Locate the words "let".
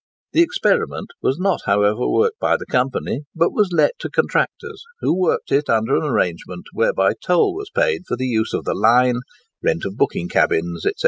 3.71-3.99